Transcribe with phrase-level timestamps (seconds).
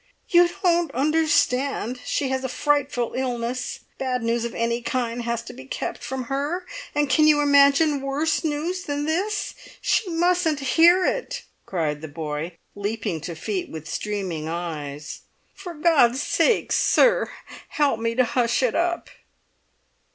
[0.29, 1.99] "You don't understand!
[2.07, 6.03] She has had a frightful illness, bad news of any kind has to be kept
[6.03, 9.53] from her, and can you imagine worse news than this?
[9.79, 15.21] She mustn't hear it!" cried the boy, leaping to feet with streaming eyes.
[15.53, 17.29] "For God's sake, sir,
[17.69, 19.07] help me to hush it up!"